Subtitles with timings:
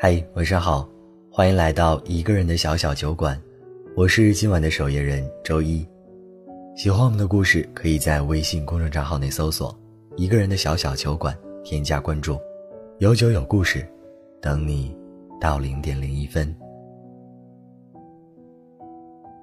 [0.00, 0.88] 嗨，晚上好，
[1.28, 3.36] 欢迎来到一个人的小小酒馆，
[3.96, 5.84] 我是今晚的守夜人周一。
[6.76, 9.76] 喜欢我们的故事，可以在微信公众账号内搜索
[10.16, 12.38] “一个人的小小酒馆”，添加关注，
[12.98, 13.84] 有酒有故事，
[14.40, 14.96] 等你
[15.40, 16.56] 到零点零一分。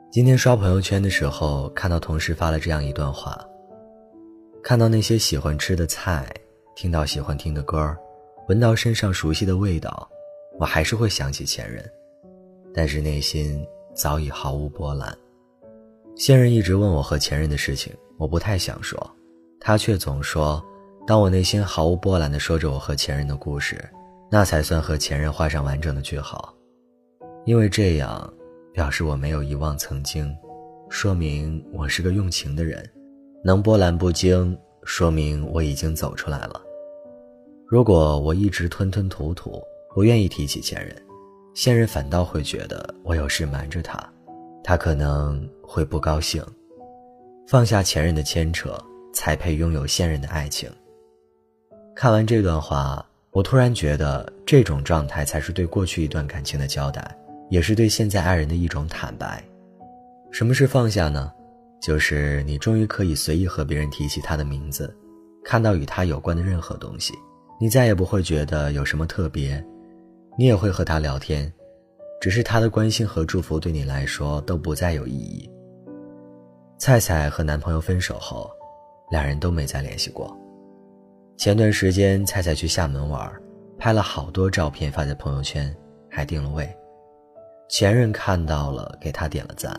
[0.09, 3.45] 今天刷朋友圈的时候，看到同事发了这样一段话：
[4.63, 6.33] 看到那些喜欢吃的菜，
[6.77, 7.93] 听到喜欢听的歌，
[8.47, 10.09] 闻到身上熟悉的味道。
[10.59, 11.83] 我还是会想起前任，
[12.73, 15.15] 但是内心早已毫无波澜。
[16.15, 18.97] 现任一直问我和前任的事情，我不太想说，
[19.59, 20.63] 他却总说，
[21.05, 23.83] 当我内心毫无波澜地说着我和前任的故事，
[24.31, 26.53] 那才算和前任画上完整的句号。
[27.45, 28.33] 因为这样，
[28.73, 30.33] 表示我没有遗忘曾经，
[30.89, 32.89] 说明我是个用情的人，
[33.43, 36.61] 能波澜不惊，说明我已经走出来了。
[37.67, 39.61] 如果我一直吞吞吐吐，
[39.95, 40.93] 不愿意提起前任，
[41.53, 43.97] 现任反倒会觉得我有事瞒着他，
[44.61, 46.43] 他可能会不高兴。
[47.47, 48.77] 放下前任的牵扯，
[49.13, 50.69] 才配拥有现任的爱情。
[51.95, 57.17] 看完这段话，我突然觉得这种状态才是对过去一段感情的交代，
[57.49, 59.41] 也是对现在爱人的一种坦白。
[60.29, 61.31] 什么是放下呢？
[61.81, 64.93] 就是你终于可以随意和别人提起他的名字，
[65.41, 67.13] 看到与他有关的任何东西，
[67.61, 69.65] 你再也不会觉得有什么特别。
[70.37, 71.51] 你也会和他聊天，
[72.19, 75.49] 只是他的关心和祝福对你来说都不再有意义。
[76.77, 78.51] 菜菜和男朋友分手后，
[79.09, 80.37] 两人都没再联系过。
[81.37, 83.31] 前段时间，菜菜去厦门玩，
[83.77, 85.73] 拍了好多照片发在朋友圈，
[86.09, 86.69] 还定了位。
[87.69, 89.73] 前任看到了，给他点了赞。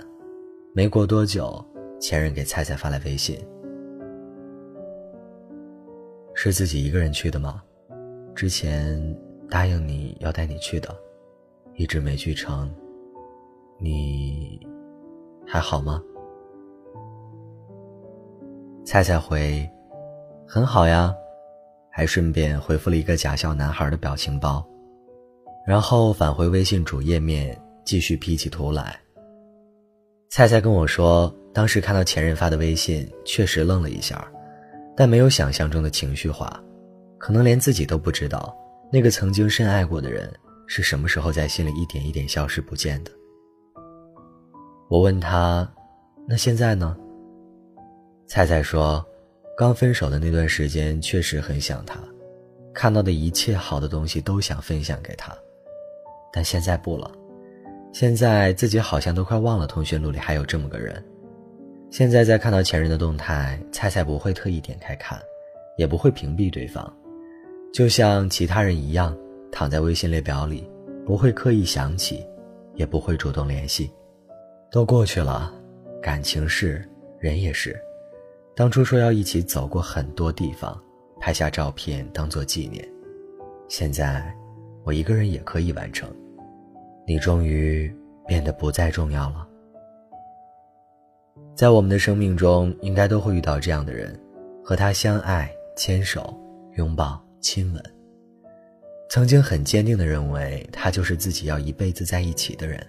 [0.74, 1.62] 没过多久，
[2.00, 3.38] 前任给菜菜发来微信
[6.34, 7.62] ：“是自己一个人去的吗？
[8.34, 9.16] 之前……”
[9.48, 10.94] 答应你要带你去的，
[11.74, 12.72] 一直没去成。
[13.78, 14.58] 你
[15.46, 16.02] 还好吗？
[18.84, 19.68] 菜菜回，
[20.46, 21.14] 很好呀，
[21.90, 24.66] 还顺便回复了一个假笑男孩的表情包，
[25.66, 28.98] 然后返回微信主页面继续 P 起图来。
[30.30, 34.26] 菜菜跟我说，当时看到前任发的微信，确实愣了一下，
[34.96, 36.62] 但没有想象中的情绪化，
[37.18, 38.56] 可能连自己都不知道。
[38.92, 40.32] 那个曾经深爱过的人
[40.66, 43.10] 是什么时候在心里一点一点消失不见的？
[44.88, 45.68] 我问他
[46.28, 46.96] ：“那现在呢？”
[48.28, 49.04] 菜菜说
[49.58, 51.98] ：“刚分手的那段时间确实很想他，
[52.72, 55.36] 看到的一切好的东西都想分享给他，
[56.32, 57.10] 但现在不了。
[57.92, 61.04] 现在自己好像都快忘了通讯录里还有这么个人。
[61.90, 65.20] 现在再看到前任的动态，菜菜不会特意点开看，
[65.76, 66.92] 也不会屏蔽对方。”
[67.72, 69.16] 就像其他人一样，
[69.52, 70.68] 躺在微信列表里，
[71.04, 72.26] 不会刻意想起，
[72.74, 73.90] 也不会主动联系，
[74.70, 75.52] 都过去了。
[76.02, 76.88] 感情是，
[77.18, 77.78] 人也是。
[78.54, 80.80] 当初说要一起走过很多地方，
[81.20, 82.86] 拍下照片当做纪念。
[83.68, 84.34] 现在，
[84.84, 86.08] 我一个人也可以完成。
[87.06, 87.94] 你终于
[88.26, 89.46] 变得不再重要了。
[91.54, 94.18] 在我们的生命中，应该都会遇到这样的人，
[94.64, 96.34] 和他相爱、牵手、
[96.76, 97.20] 拥抱。
[97.40, 97.82] 亲吻。
[99.08, 102.84] 曾经很坚定的认为他就是自己要一辈子在一起的人，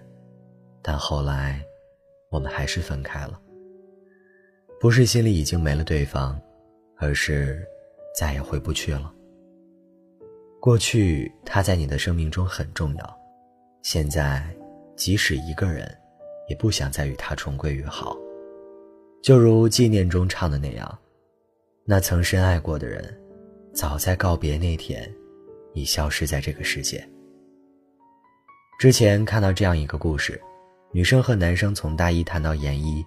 [0.81, 1.63] 但后来，
[2.31, 3.39] 我们还是分开了。
[4.79, 6.39] 不是心里已经没了对方，
[6.97, 7.63] 而是
[8.15, 9.13] 再也回不去了。
[10.59, 13.19] 过去他在你的生命中很重要，
[13.83, 14.43] 现在
[14.95, 15.95] 即使一个人，
[16.49, 18.17] 也不想再与他重归于好。
[19.21, 20.99] 就如纪念中唱的那样，
[21.85, 23.15] 那曾深爱过的人。
[23.77, 25.07] 早在告别那天，
[25.75, 27.07] 已消失在这个世界。
[28.79, 30.41] 之前看到这样一个故事，
[30.91, 33.05] 女生和男生从大一谈到研一，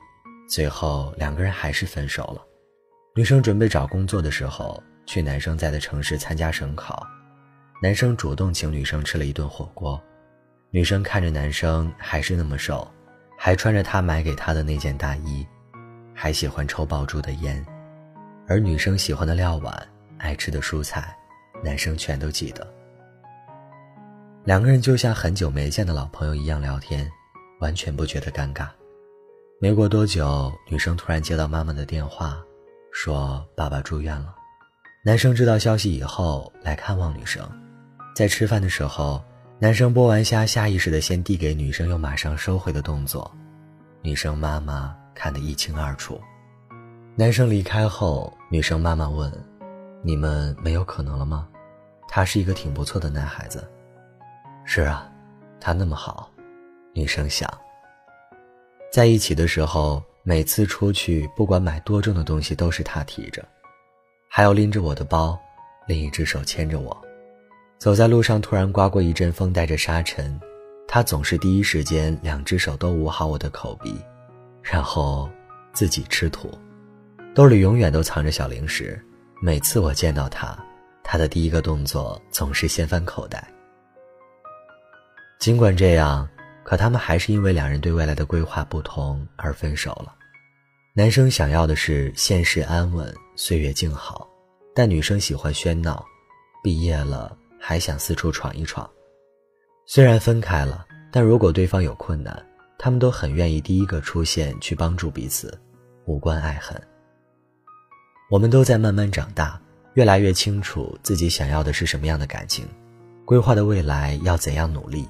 [0.48, 2.46] 最后两个人还是分手了。
[3.16, 7.04] 女生准备找工作的时候，去男生在的城市参加省考，
[7.82, 10.00] 男生主动请女生吃了一顿火锅。
[10.70, 12.88] 女生看着男生还是那么瘦，
[13.36, 15.44] 还穿着他买给她的那件大衣，
[16.14, 17.66] 还喜欢抽爆珠的烟，
[18.46, 19.76] 而女生喜欢的料碗。
[20.20, 21.16] 爱吃的蔬菜，
[21.64, 22.66] 男生全都记得。
[24.44, 27.10] 两个人就像很久没见的老朋友一样聊天，
[27.60, 28.68] 完全不觉得尴尬。
[29.60, 32.38] 没过多久，女生突然接到妈妈的电话，
[32.92, 34.34] 说爸爸住院了。
[35.02, 37.42] 男生知道消息以后来看望女生，
[38.14, 39.22] 在吃饭的时候，
[39.58, 43.30] 男生剥完虾，下意识的先递给女生，又马上收回的动作，
[44.02, 46.20] 女生妈妈看得一清二楚。
[47.16, 49.30] 男生离开后，女生妈妈问。
[50.02, 51.46] 你们没有可能了吗？
[52.08, 53.68] 他是一个挺不错的男孩子。
[54.64, 55.10] 是啊，
[55.60, 56.30] 他那么好，
[56.94, 57.48] 女生想。
[58.90, 63.46] 在一起的时候，每次出去，不管买多重的东西，都是他提着，
[64.28, 65.38] 还要拎着我的包，
[65.86, 66.96] 另一只手牵着我。
[67.78, 70.40] 走在路上，突然刮过一阵风，带着沙尘，
[70.88, 73.94] 他总是第一时间两只手都捂好我的口鼻，
[74.62, 75.30] 然后
[75.72, 76.50] 自己吃土，
[77.34, 78.98] 兜里永远都藏着小零食。
[79.42, 80.54] 每次我见到他，
[81.02, 83.50] 他的第一个动作总是掀翻口袋。
[85.38, 86.28] 尽管这样，
[86.62, 90.14] 可他们还是因为两人对未来的规划不同而分手了。
[90.92, 94.28] 男生想要的是现实安稳、岁月静好，
[94.74, 96.04] 但女生喜欢喧闹，
[96.62, 98.88] 毕业了还想四处闯一闯。
[99.86, 102.46] 虽然分开了，但如果对方有困难，
[102.78, 105.58] 他们都很愿意第一个出现去帮助彼此，
[106.04, 106.78] 无关爱恨。
[108.30, 109.60] 我们都在慢慢长大，
[109.94, 112.64] 越来越清楚自己想要的是什么样的感情，
[113.24, 115.08] 规划的未来要怎样努力。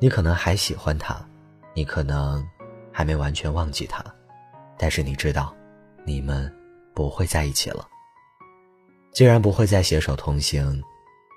[0.00, 1.24] 你可能还喜欢他，
[1.72, 2.44] 你可能
[2.92, 4.04] 还没完全忘记他，
[4.76, 5.54] 但是你知道，
[6.04, 6.52] 你们
[6.94, 7.86] 不会在一起了。
[9.12, 10.82] 既然不会再携手同行，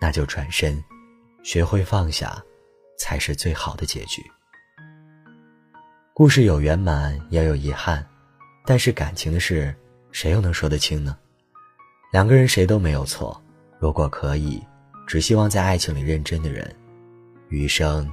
[0.02, 0.84] 那就转身，
[1.44, 2.42] 学会放下，
[2.98, 4.24] 才是最好的结局。
[6.16, 8.04] 故事有圆满，也有遗憾，
[8.66, 9.74] 但是感情的事，
[10.12, 11.18] 谁又能说得清呢？
[12.12, 13.42] 两个人谁都没有错，
[13.80, 14.62] 如果可以，
[15.08, 16.76] 只希望在爱情里认真的人，
[17.50, 18.10] 余生。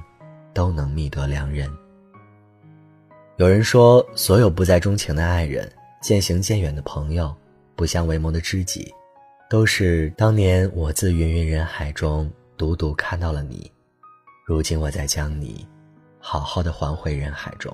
[0.51, 1.71] 都能觅得良人。
[3.37, 7.33] 有人说，所有不再钟情的爱人，渐行渐远的朋友，
[7.75, 8.91] 不相为谋的知己，
[9.47, 13.71] 都是当年我自芸芸人海中独独看到了你，
[14.45, 15.65] 如今我再将你
[16.19, 17.73] 好好的还回人海中。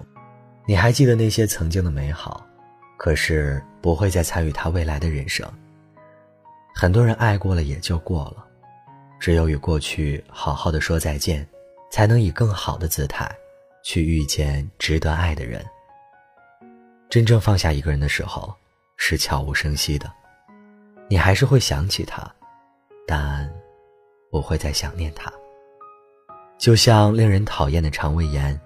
[0.68, 2.46] 你还记得那些曾经的美好，
[2.98, 5.48] 可是不会再参与他未来的人生。
[6.74, 8.46] 很多人爱过了也就过了，
[9.20, 11.48] 只有与过去好好的说再见。
[11.92, 13.30] 才能以更好的姿态，
[13.82, 15.66] 去遇见值得爱的人。
[17.10, 18.54] 真正放下一个人的时候，
[18.98, 20.12] 是悄无声息的，
[21.08, 22.30] 你还是会想起他，
[23.08, 23.50] 但
[24.30, 25.32] 不会再想念他。
[26.58, 28.60] 就像令人讨厌的肠胃炎，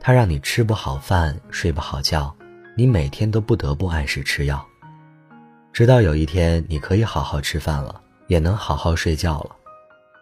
[0.00, 2.34] 它让你吃不好饭，睡不好觉，
[2.76, 4.66] 你每天都不得不按时吃药，
[5.72, 9.54] 直到有一天你可以好好吃饭了，也能好好睡觉了，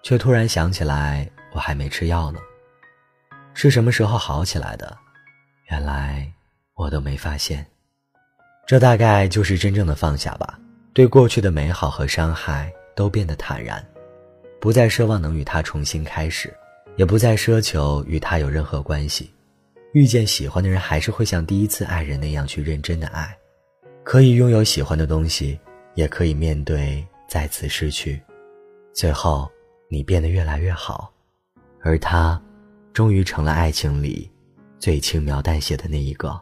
[0.02, 1.28] 却突然想起来。
[1.54, 2.40] 我还没吃药呢，
[3.52, 4.96] 是什么时候好起来的？
[5.70, 6.26] 原来
[6.74, 7.66] 我都没发现。
[8.66, 10.58] 这大概就是真正的放下吧，
[10.94, 13.84] 对过去的美好和伤害都变得坦然，
[14.60, 16.50] 不再奢望能与他重新开始，
[16.96, 19.30] 也不再奢求与他有任何关系。
[19.92, 23.36] 遇见喜欢的人，还是会像第一次爱人那样去认真的爱，
[24.02, 25.60] 可以拥有喜欢的东西，
[25.94, 28.20] 也可以面对再次失去。
[28.94, 29.50] 最后，
[29.88, 31.12] 你变得越来越好。
[31.82, 32.40] 而他，
[32.94, 34.30] 终于成了爱情里
[34.78, 36.40] 最轻描淡写的那一个。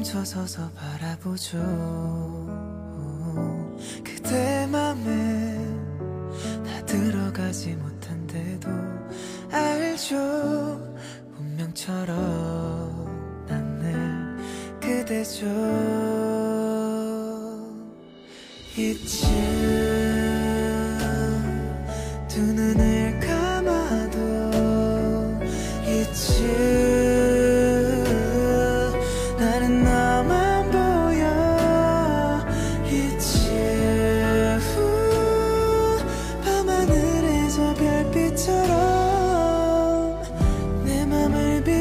[0.00, 1.56] 멈춰서서 바라보죠.
[4.04, 5.56] 그대 맘에
[6.64, 8.68] 나 들어가지 못한데도
[9.50, 10.16] 알죠.
[11.38, 12.16] 운명처럼
[13.48, 14.36] 난 늘
[14.80, 15.46] 그대죠.
[18.76, 19.85] 잊지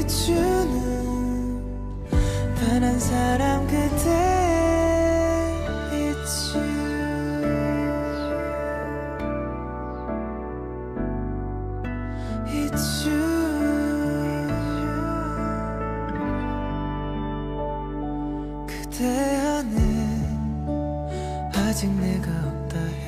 [0.05, 1.63] 비추는
[2.59, 3.75] 변한 사람 그대
[5.91, 6.59] 있지
[18.67, 19.79] 그대 안에
[21.55, 23.04] 아직 내가 없다 해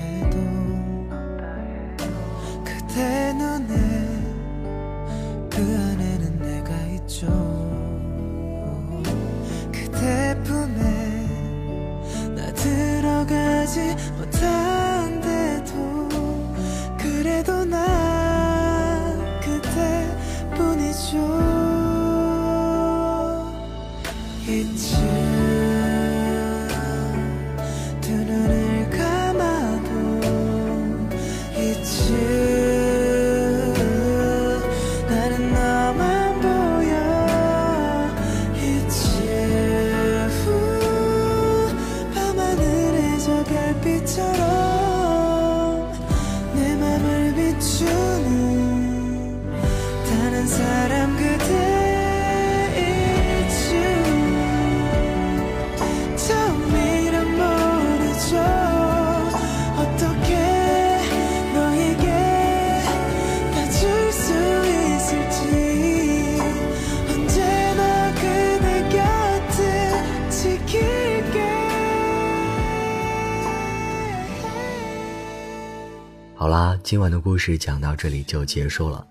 [76.88, 79.06] 今晚的故事讲到这里就结束了。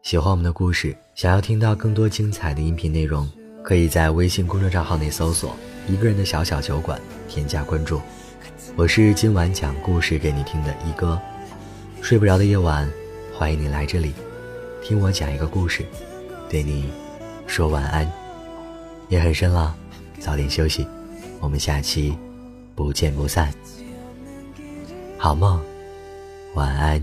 [0.00, 3.30] 喜欢我们的故事，想要听到更多精彩的音频内容，
[3.62, 5.54] 可以在微信公众账号内搜索
[5.86, 8.00] “一个人的小小酒馆”，添加关注。
[8.76, 11.20] 我是今晚讲故事给你听的一哥。
[12.00, 12.90] 睡不着的夜晚，
[13.36, 14.14] 欢迎你来这里，
[14.82, 15.84] 听我讲一个故事，
[16.48, 16.90] 对你
[17.46, 18.10] 说晚安。
[19.10, 19.76] 夜很深了，
[20.18, 20.88] 早点休息。
[21.40, 22.16] 我们下期
[22.74, 23.52] 不见不散。
[25.18, 25.62] 好梦。
[26.54, 26.98] 晚安。